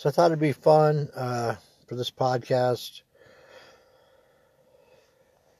[0.00, 3.02] So I thought it'd be fun uh, for this podcast.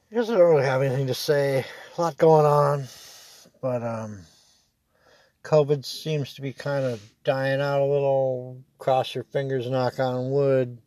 [0.09, 1.63] Because I don't really have anything to say.
[1.95, 2.85] A lot going on.
[3.61, 4.21] But um,
[5.43, 8.63] COVID seems to be kind of dying out a little.
[8.79, 10.79] Cross your fingers, knock on wood.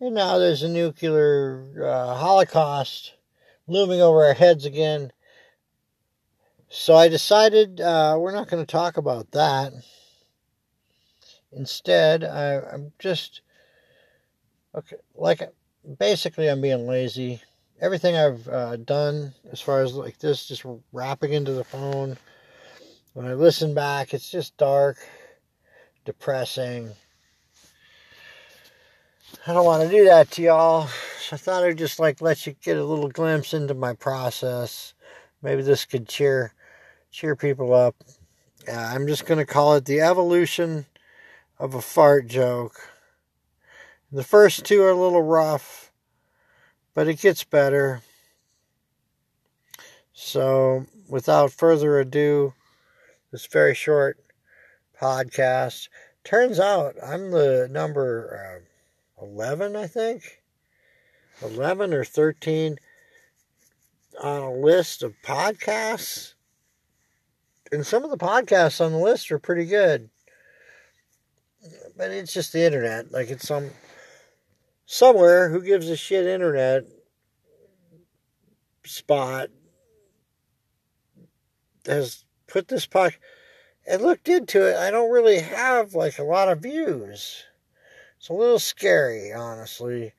[0.00, 3.14] And now there's a nuclear uh, holocaust
[3.66, 5.10] looming over our heads again.
[6.68, 9.72] So I decided uh, we're not going to talk about that.
[11.52, 13.40] Instead, I, I'm just
[14.74, 14.96] okay.
[15.14, 15.42] Like
[15.98, 17.40] basically, I'm being lazy.
[17.80, 22.16] Everything I've uh, done as far as like this, just wrapping into the phone.
[23.12, 24.98] When I listen back, it's just dark,
[26.04, 26.90] depressing.
[29.46, 30.88] I don't want to do that to y'all.
[31.20, 34.94] So I thought I'd just like let you get a little glimpse into my process.
[35.42, 36.52] Maybe this could cheer
[37.10, 37.96] cheer people up.
[38.68, 40.86] Uh, I'm just going to call it the evolution
[41.58, 42.90] of a fart joke.
[44.12, 45.90] The first two are a little rough,
[46.94, 48.02] but it gets better.
[50.12, 52.54] So, without further ado,
[53.32, 54.18] this very short
[55.00, 55.88] podcast
[56.24, 58.62] turns out I'm the number
[59.20, 60.42] uh, 11, I think.
[61.42, 62.78] 11 or 13
[64.22, 66.32] on a list of podcasts
[67.72, 70.08] and some of the podcasts on the list are pretty good.
[71.96, 73.12] But it's just the internet.
[73.12, 73.70] Like it's some
[74.84, 76.84] somewhere who gives a shit internet
[78.84, 79.48] spot
[81.86, 83.14] has put this pod
[83.86, 84.76] and looked into it.
[84.76, 87.44] I don't really have like a lot of views.
[88.18, 90.12] It's a little scary, honestly,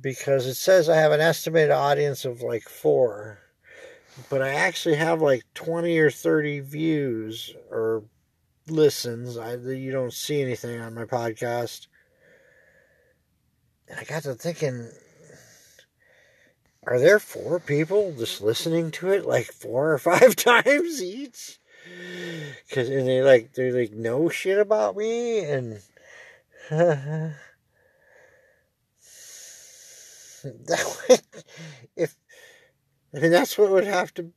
[0.00, 3.40] because it says I have an estimated audience of like four
[4.30, 8.04] but I actually have like 20 or 30 views or
[8.68, 9.36] listens.
[9.36, 11.86] I you don't see anything on my podcast.
[13.88, 14.90] And I got to thinking
[16.84, 21.58] are there four people just listening to it like four or five times each?
[22.70, 25.80] Cause and they like they like know shit about me and
[26.70, 27.36] that
[31.08, 31.16] way,
[31.94, 32.16] if
[33.14, 34.32] I mean, that's what would have to.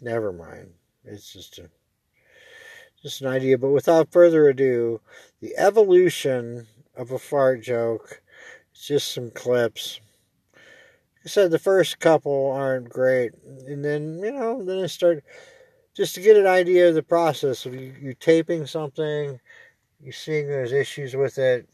[0.00, 0.72] Never mind.
[1.04, 1.68] It's just a,
[3.02, 3.58] just an idea.
[3.58, 5.00] But without further ado,
[5.40, 8.22] the evolution of a fart joke.
[8.72, 10.00] It's just some clips.
[11.24, 13.32] I said the first couple aren't great,
[13.66, 15.22] and then you know, then I start
[15.94, 19.38] just to get an idea of the process of you, you taping something,
[20.00, 21.68] you seeing there's issues with it,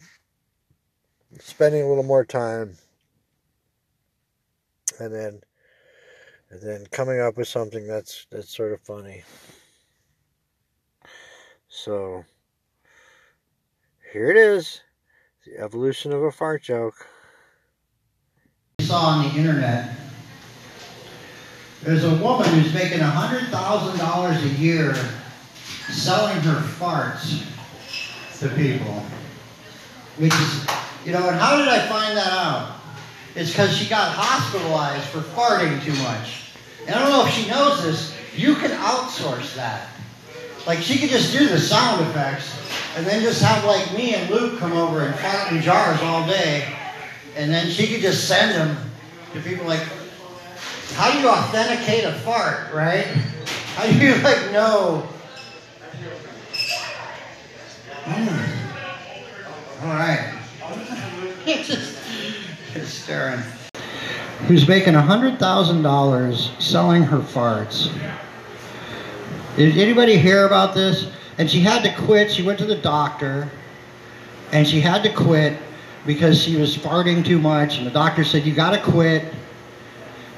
[1.41, 2.77] spending a little more time,
[5.01, 5.41] and then
[6.51, 9.23] and then coming up with something that's that's sort of funny.
[11.69, 12.25] So
[14.13, 14.81] here it is,
[15.45, 17.07] the evolution of a fart joke.
[18.81, 19.95] I saw on the internet.
[21.83, 24.95] There's a woman who's making hundred thousand dollars a year
[25.91, 27.45] selling her farts
[28.41, 29.05] to people.
[30.17, 30.67] Which is,
[31.05, 32.81] you know, and how did I find that out?
[33.35, 36.51] It's because she got hospitalized for farting too much.
[36.87, 39.89] And I don't know if she knows this, you can outsource that.
[40.67, 42.55] Like she could just do the sound effects
[42.97, 46.27] and then just have like me and Luke come over and fart in jars all
[46.27, 46.77] day.
[47.37, 48.77] And then she could just send them
[49.33, 49.83] to people like,
[50.95, 53.07] how do you authenticate a fart, right?
[53.77, 55.09] How do you like know?
[58.05, 58.49] Mm.
[59.83, 60.35] All right.
[61.47, 63.41] it's just staring
[64.47, 67.93] who's making $100,000 selling her farts.
[69.59, 71.11] Did anybody hear about this?
[71.37, 72.31] And she had to quit.
[72.31, 73.51] She went to the doctor
[74.53, 75.59] and she had to quit
[76.07, 77.77] because she was farting too much.
[77.79, 79.25] And the doctor said, You got to quit.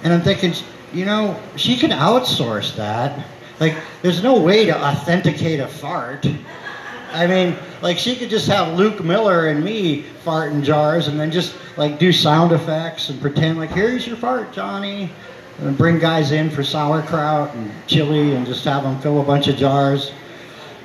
[0.02, 0.54] And I'm thinking,
[0.94, 3.26] you know, she can outsource that.
[3.60, 6.26] Like, there's no way to authenticate a fart.
[7.12, 11.20] I mean, like she could just have Luke Miller and me fart in jars and
[11.20, 15.10] then just like do sound effects and pretend like here's your fart, Johnny,
[15.58, 19.48] and bring guys in for sauerkraut and chili and just have them fill a bunch
[19.48, 20.12] of jars.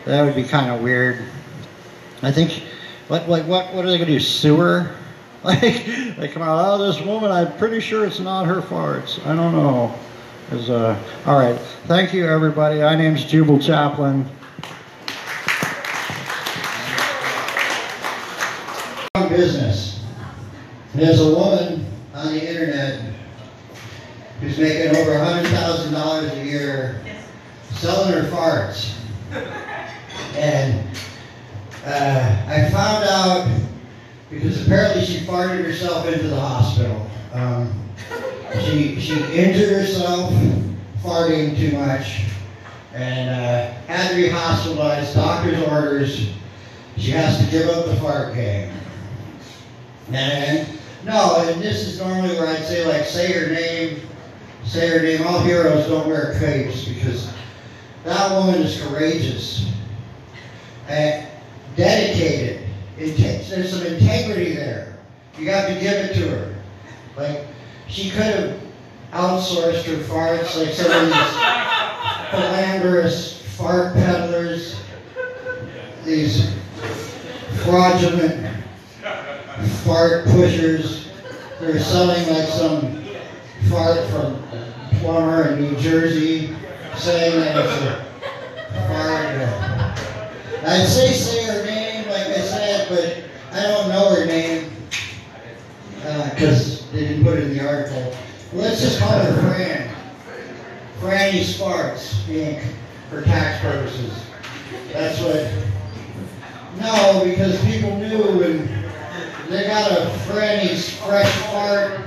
[0.05, 1.23] That would be kind of weird.
[2.21, 2.63] I think,
[3.07, 4.19] what like what what are they gonna do?
[4.19, 4.95] Sewer?
[5.45, 9.23] Like they come out, oh, this woman, I'm pretty sure it's not her farts.
[9.27, 9.93] I don't know.
[10.51, 11.59] Is uh, all right.
[11.85, 12.79] Thank you, everybody.
[12.79, 14.27] My name's Jubal Chaplin.
[19.35, 20.03] business.
[20.93, 22.47] There's a woman on the
[24.55, 27.01] who's making over $100,000 a year
[27.71, 28.95] selling her farts.
[30.35, 30.87] And
[31.85, 33.61] uh, I found out
[34.29, 37.09] because apparently she farted herself into the hospital.
[37.33, 37.73] Um,
[38.61, 40.31] she she injured herself
[41.03, 42.21] farting too much
[42.93, 45.15] and uh, had to be hospitalized.
[45.15, 46.29] Doctor's orders.
[46.97, 48.71] She has to give up the fart game.
[50.11, 50.67] And
[51.03, 54.01] no, and this is normally where I'd say like say her name,
[54.65, 55.25] say her name.
[55.25, 57.31] All heroes don't wear capes because
[58.03, 59.71] that woman is courageous
[60.87, 61.27] and
[61.75, 62.61] dedicated.
[62.97, 64.97] Takes, there's some integrity there.
[65.37, 66.55] You have to give it to her.
[67.17, 67.45] Like
[67.87, 68.61] she could have
[69.11, 71.15] outsourced her farts like some of these
[72.31, 74.79] philanderous fart peddlers,
[76.05, 76.53] these
[77.63, 78.63] fraudulent
[79.83, 81.09] fart pushers.
[81.59, 83.03] They're selling like some
[83.69, 84.44] fart from
[85.55, 86.55] New Jersey,
[86.95, 89.25] saying that it's a fart.
[90.67, 94.71] I'd say say her name, like I said, but I don't know her name
[96.29, 98.15] because uh, they didn't put it in the article.
[98.53, 99.95] Let's just call her Fran.
[100.99, 102.63] Franny Sparks, Inc.
[103.09, 104.11] for tax purposes.
[104.91, 105.51] That's what.
[106.79, 108.69] No, because people knew and
[109.49, 112.01] they got a Franny's fresh fart,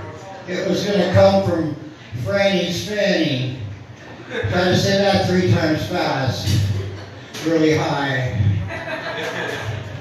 [0.46, 1.76] it was going to come from
[2.25, 3.58] Franny's Fanny.
[4.28, 6.66] Try to say that three times fast,
[7.46, 8.38] really high.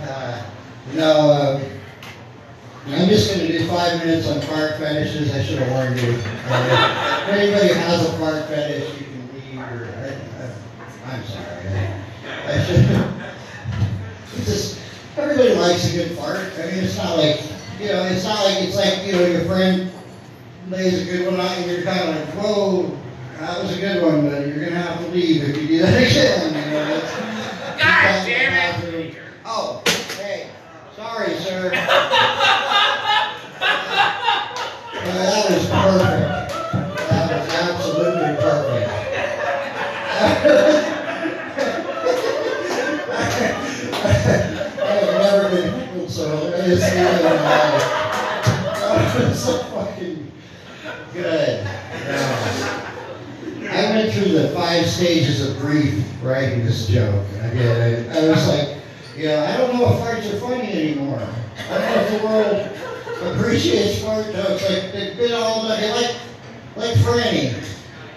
[0.04, 0.46] Uh,
[0.94, 1.64] no, uh,
[2.88, 5.34] I'm just going to do five minutes on fart fetishes.
[5.34, 6.12] I should have warned you.
[6.50, 9.60] Uh, if anybody has a fart fetish, you can leave.
[9.60, 9.88] Or,
[11.06, 11.68] I, am sorry.
[11.68, 14.44] I, I should.
[14.46, 14.80] Just
[15.18, 16.52] everybody likes a good fart.
[16.58, 17.42] I mean, it's not like
[17.80, 19.92] you know, it's not like it's like you know your friend
[20.70, 22.98] lays a good one and you're kind of like, whoa,
[23.38, 25.94] that was a good one, but you're gonna have to leave if you do that
[26.02, 26.54] again.
[27.78, 28.57] God damn it!
[54.98, 57.24] Stages of grief writing this joke.
[57.42, 58.10] I did.
[58.10, 58.78] I, I was like,
[59.16, 61.22] yeah, I don't know if farts are funny anymore.
[61.70, 64.68] I don't know if the world appreciates fart jokes.
[64.68, 66.16] Like they've been all the like
[66.76, 67.54] like Franny,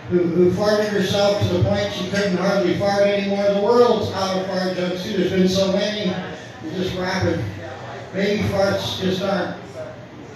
[0.09, 3.45] who, who farted herself to the point she couldn't hardly fart anymore.
[3.53, 5.19] The world's out of fart jokes too.
[5.19, 6.15] There's been so many,
[6.75, 7.45] just rapid.
[8.15, 9.57] Maybe farts just aren't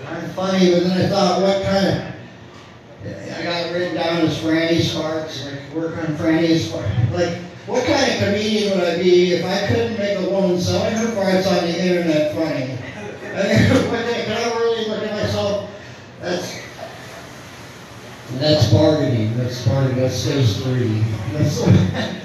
[0.07, 0.73] aren't funny.
[0.75, 2.14] But then I thought, what kind of
[3.07, 7.11] I got it written down as Franny's farts, like work on Franny's farts.
[7.13, 7.37] Like,
[7.67, 11.09] what kind of comedian would I be if I couldn't make a woman selling her
[11.09, 12.79] farts on the internet funny?
[13.35, 15.71] can I really look at myself?
[16.21, 16.61] That's
[18.39, 19.37] that's bargaining.
[19.37, 20.01] That's bargaining.
[20.01, 21.05] That's stage three.
[21.33, 22.25] That's stage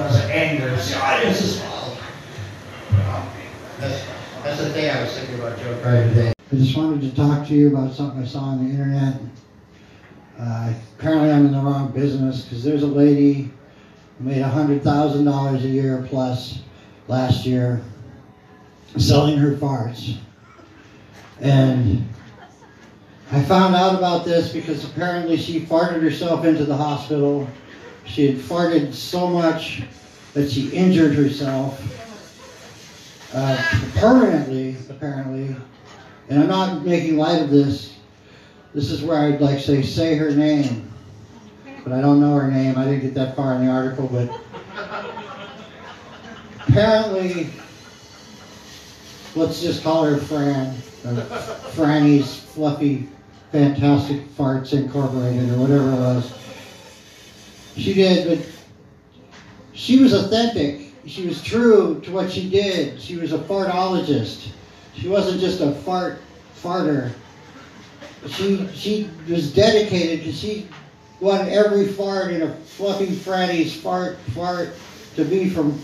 [0.00, 0.70] one oh, is anger.
[0.70, 1.62] The audience is
[3.78, 4.04] That's
[4.42, 6.39] that's the thing I was thinking about Joe Pryor today.
[6.52, 9.20] I just wanted to talk to you about something I saw on the internet.
[10.36, 13.52] Uh, apparently, I'm in the wrong business because there's a lady
[14.18, 16.62] who made $100,000 a year plus
[17.06, 17.80] last year
[18.96, 20.16] selling her farts.
[21.38, 22.08] And
[23.30, 27.46] I found out about this because apparently she farted herself into the hospital.
[28.06, 29.84] She had farted so much
[30.34, 31.80] that she injured herself
[33.34, 33.56] uh,
[33.94, 35.54] permanently, apparently.
[36.30, 37.96] And I'm not making light of this.
[38.72, 40.88] This is where I'd like to say, say her name.
[41.82, 42.78] But I don't know her name.
[42.78, 44.30] I didn't get that far in the article, but
[46.68, 47.50] apparently
[49.34, 51.20] let's just call her Fran, or
[51.72, 53.08] Franny's Fluffy
[53.50, 56.32] Fantastic Farts Incorporated, or whatever it was.
[57.76, 58.46] She did, but
[59.72, 60.92] she was authentic.
[61.06, 63.00] She was true to what she did.
[63.00, 64.50] She was a fartologist.
[64.94, 66.20] She wasn't just a fart
[66.62, 67.12] farter.
[68.28, 70.68] She she was dedicated because she
[71.20, 74.70] wanted every fart in a fluffy Franny's fart fart
[75.16, 75.78] to be from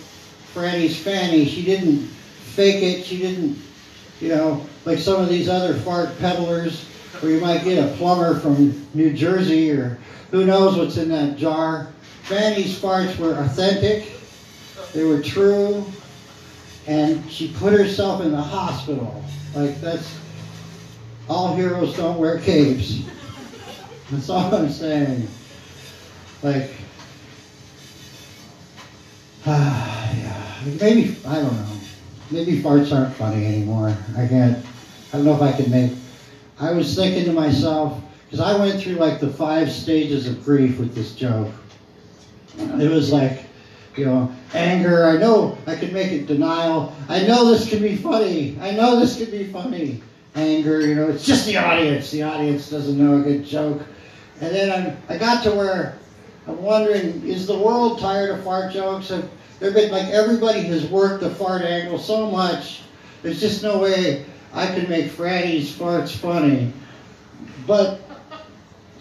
[0.54, 1.46] Franny's Fanny.
[1.46, 3.04] She didn't fake it.
[3.04, 3.58] She didn't,
[4.20, 6.84] you know, like some of these other fart peddlers
[7.20, 9.98] where you might get a plumber from New Jersey or
[10.30, 11.92] who knows what's in that jar.
[12.22, 14.12] Fanny's farts were authentic.
[14.92, 15.84] They were true.
[16.86, 19.24] And she put herself in the hospital.
[19.54, 20.18] Like that's
[21.28, 23.02] all heroes don't wear capes.
[24.10, 25.26] That's all I'm saying.
[26.42, 26.70] Like,
[29.46, 31.80] ah, yeah, maybe I don't know.
[32.30, 33.96] maybe farts aren't funny anymore.
[34.16, 34.64] I can't.
[35.12, 35.92] I don't know if I can make.
[36.60, 40.78] I was thinking to myself because I went through like the five stages of grief
[40.78, 41.52] with this joke.
[42.58, 43.45] It was like,
[43.96, 45.06] you know, anger.
[45.06, 46.26] I know I can make it.
[46.26, 46.94] Denial.
[47.08, 48.58] I know this can be funny.
[48.60, 50.02] I know this can be funny.
[50.34, 50.80] Anger.
[50.80, 52.10] You know, it's just the audience.
[52.10, 53.82] The audience doesn't know a good joke.
[54.40, 55.98] And then I, I got to where
[56.46, 59.08] I'm wondering, is the world tired of fart jokes?
[59.08, 62.82] Have there been like everybody has worked the fart angle so much.
[63.22, 66.72] There's just no way I can make Franny's farts funny.
[67.66, 68.00] But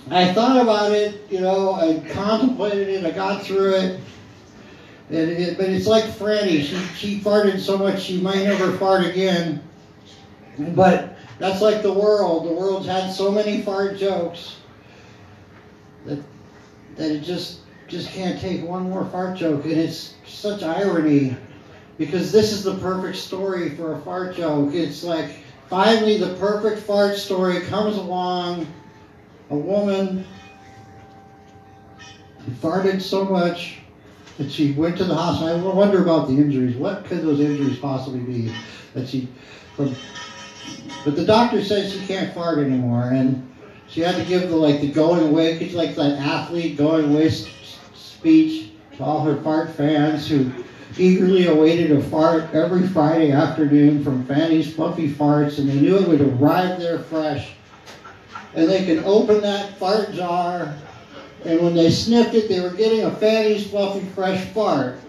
[0.10, 4.00] I thought about it, you know, I contemplated it, I got through it.
[5.10, 6.64] It, but it's like Franny.
[6.64, 9.62] She, she farted so much she might never fart again.
[10.58, 12.46] But that's like the world.
[12.46, 14.58] The world's had so many fart jokes
[16.06, 16.20] that
[16.96, 19.66] that it just just can't take one more fart joke.
[19.66, 21.38] And it's such irony
[21.98, 24.74] because this is the perfect story for a fart joke.
[24.74, 25.30] It's like
[25.70, 28.66] finally the perfect fart story comes along.
[29.52, 30.26] A woman
[32.60, 33.80] farted so much
[34.38, 35.72] that she went to the hospital.
[35.72, 36.76] I wonder about the injuries.
[36.76, 38.54] What could those injuries possibly be?
[38.94, 39.28] That she
[39.76, 39.96] from
[41.04, 43.48] but the doctor says she can't fart anymore and
[43.88, 47.30] she had to give the like the going away, she's like that athlete going away
[47.30, 50.52] speech to all her fart fans who
[50.98, 56.08] eagerly awaited a fart every Friday afternoon from Fanny's Fluffy Farts, and they knew it
[56.08, 57.52] would arrive there fresh.
[58.54, 60.74] And they could open that fart jar,
[61.46, 65.00] and when they sniffed it, they were getting a fatty, Fluffy Fresh fart.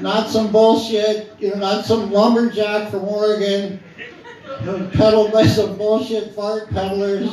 [0.00, 3.80] Not some bullshit, you know, not some lumberjack from Oregon
[4.92, 7.30] peddled by some bullshit fart peddlers.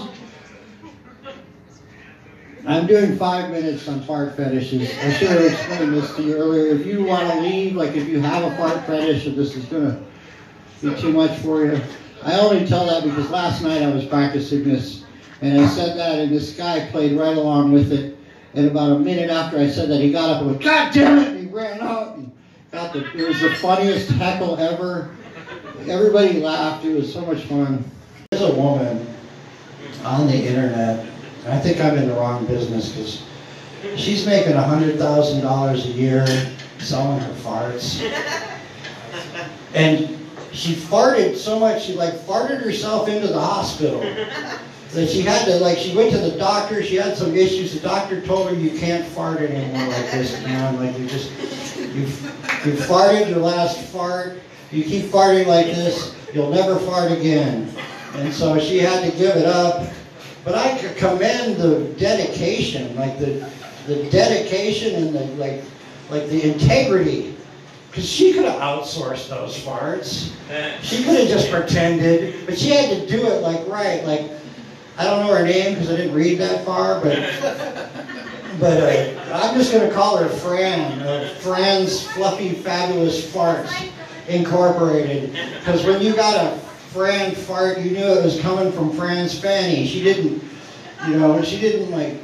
[2.68, 4.90] I'm doing five minutes on fart fetishes.
[4.98, 6.76] I should have explained this to you earlier.
[6.76, 9.66] If you want to leave, like if you have a fart fetish and this is
[9.66, 11.80] going to be too much for you,
[12.24, 15.05] I only tell that because last night I was practicing this
[15.42, 18.18] and I said that and this guy played right along with it.
[18.54, 21.18] And about a minute after I said that, he got up and went, God damn
[21.18, 21.28] it!
[21.28, 22.32] And he ran out and
[22.72, 25.14] got the, it was the funniest heckle ever.
[25.90, 26.86] Everybody laughed.
[26.86, 27.84] It was so much fun.
[28.32, 29.06] There's a woman
[30.04, 31.06] on the internet
[31.46, 33.22] and I think I'm in the wrong business because
[34.00, 36.26] she's making $100,000 a year
[36.80, 38.02] selling her farts.
[39.76, 40.18] And
[40.52, 44.02] she farted so much, she like farted herself into the hospital.
[44.96, 47.74] That she had to, like, she went to the doctor, she had some issues.
[47.74, 50.78] The doctor told her, you can't fart anymore like this, man.
[50.78, 51.32] Like, you just,
[51.78, 54.40] you, you farted your last fart.
[54.72, 57.72] You keep farting like this, you'll never fart again.
[58.16, 59.88] And so she had to give it up.
[60.44, 63.50] But I commend the dedication, like the
[63.88, 65.64] the dedication and the like,
[66.10, 67.36] like the integrity,
[67.90, 70.34] because she could have outsourced those farts.
[70.50, 70.78] Eh.
[70.82, 74.04] She could have just pretended, but she had to do it like right.
[74.04, 74.30] Like
[74.98, 77.18] I don't know her name because I didn't read that far, but
[78.60, 81.02] but uh, I'm just gonna call her Fran.
[81.02, 83.90] Uh, Fran's Fluffy Fabulous Farts
[84.28, 86.58] Incorporated, because when you got a
[86.92, 89.86] Fran fart, you knew it was coming from Fran's Fanny.
[89.86, 90.42] She didn't,
[91.08, 92.18] you know, she didn't like.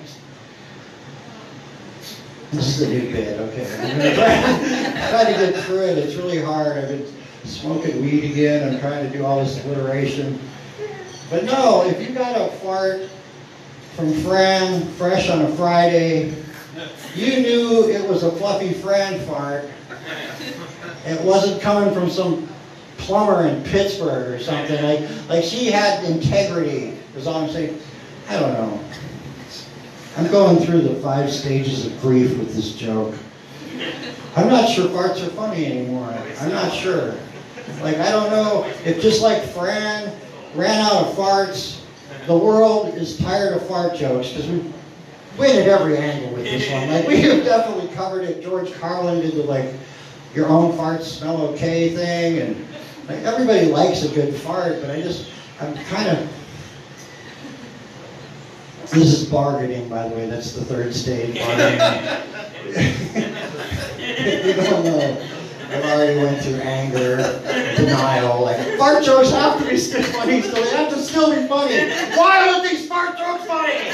[2.51, 3.65] This is a new bit, okay.
[3.81, 5.97] I'm gonna try, try to get through it.
[5.97, 6.77] It's really hard.
[6.77, 7.05] I've been
[7.45, 8.73] smoking weed again.
[8.73, 10.39] I'm trying to do all this alliteration.
[11.31, 13.09] But no, if you got a fart
[13.95, 16.35] from Fran, fresh on a Friday,
[17.15, 19.63] you knew it was a fluffy Fran fart.
[21.05, 22.50] It wasn't coming from some
[22.97, 24.83] plumber in Pittsburgh or something.
[24.83, 27.79] Like, like she had integrity, is all I'm saying.
[28.27, 28.83] I don't know.
[30.17, 33.15] I'm going through the five stages of grief with this joke.
[34.35, 36.13] I'm not sure farts are funny anymore.
[36.41, 37.15] I'm not sure.
[37.81, 40.13] Like, I don't know if just like Fran
[40.55, 41.81] ran out of farts,
[42.27, 44.60] the world is tired of fart jokes because we
[45.38, 46.89] went at every angle with this one.
[46.89, 48.43] Like, we have definitely covered it.
[48.43, 49.74] George Carlin did the, like,
[50.34, 52.67] your own farts smell okay thing, and
[53.08, 55.29] like, everybody likes a good fart, but I just,
[55.60, 56.29] I'm kind of,
[58.91, 62.27] this is bargaining, by the way, that's the third stage, bargaining.
[63.98, 65.40] you don't know.
[65.71, 67.17] I've already went through anger,
[67.77, 71.47] denial, like, fart jokes have to be still funny, so they have to still be
[71.47, 71.89] funny.
[72.17, 73.91] Why aren't these fart jokes funny?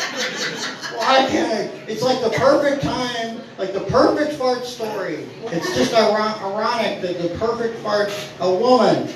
[0.98, 1.77] Why can't I?
[1.88, 5.27] It's like the perfect time, like the perfect fart story.
[5.46, 9.07] It's just ironic that the perfect fart, a woman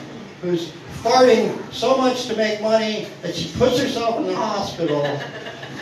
[0.41, 5.03] who's farting so much to make money that she puts herself in the hospital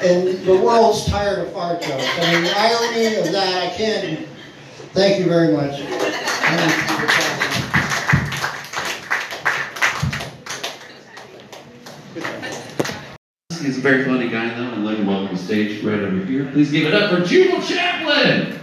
[0.01, 2.07] and the world's tired of fart jokes.
[2.19, 4.27] I mean, the irony of that, I can't.
[4.91, 5.79] Thank you very much.
[13.61, 16.49] He's a very funny guy, though, I'd like to welcome the stage right over here.
[16.51, 18.55] Please give it up for Jubal Chaplin!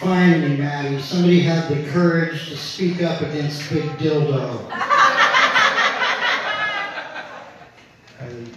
[0.00, 4.93] Finally, Maddie, somebody had the courage to speak up against Big Dildo.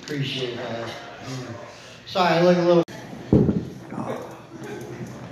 [0.07, 0.89] Appreciate that.
[2.05, 2.83] Sorry, I look a little.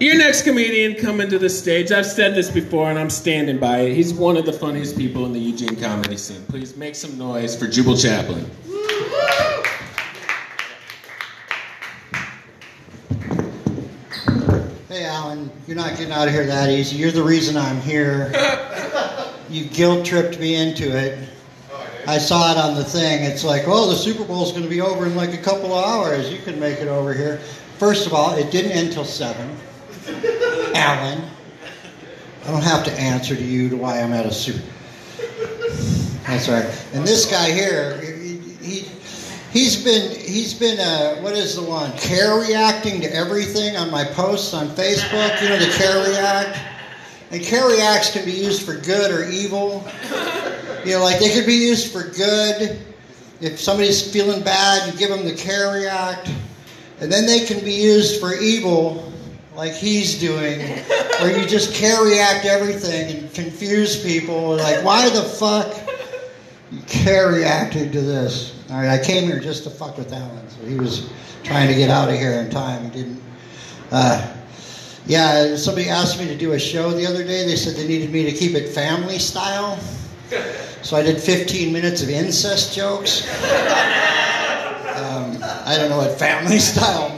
[0.01, 3.79] Your next comedian coming to the stage, I've said this before and I'm standing by
[3.79, 3.95] it.
[3.95, 6.43] He's one of the funniest people in the Eugene comedy scene.
[6.49, 8.45] Please make some noise for Jubal Chaplin.
[14.89, 16.97] Hey, Alan, you're not getting out of here that easy.
[16.97, 18.33] You're the reason I'm here.
[19.49, 21.29] you guilt tripped me into it.
[22.07, 23.23] I saw it on the thing.
[23.23, 25.83] It's like, oh, the Super Bowl's going to be over in like a couple of
[25.83, 26.31] hours.
[26.31, 27.39] You can make it over here.
[27.77, 29.57] First of all, it didn't end till 7.
[30.75, 31.23] Alan,
[32.45, 34.63] I don't have to answer to you to why I'm at a Super
[36.27, 36.65] That's right.
[36.93, 38.79] And this guy here, he, he,
[39.51, 41.91] he's been, he's been, uh, what is the one?
[41.97, 45.41] Care reacting to everything on my posts on Facebook.
[45.41, 46.59] You know, the care react?
[47.31, 49.83] And care reacts can be used for good or evil.
[50.85, 52.79] You know, like they could be used for good.
[53.41, 56.31] If somebody's feeling bad, you give them the care react.
[56.99, 59.11] And then they can be used for evil,
[59.55, 60.59] like he's doing,
[61.19, 64.57] where you just care react everything and confuse people.
[64.57, 65.75] Like, why the fuck
[66.71, 68.55] you care reacting to this?
[68.69, 70.49] All right, I came here just to fuck with Alan.
[70.49, 71.09] So he was
[71.43, 72.83] trying to get out of here in time.
[72.83, 73.21] He didn't.
[73.91, 74.35] Uh,
[75.07, 77.43] yeah, somebody asked me to do a show the other day.
[77.45, 79.79] They said they needed me to keep it family style.
[80.81, 83.27] So I did 15 minutes of incest jokes.
[84.95, 87.09] Um, I don't know what family style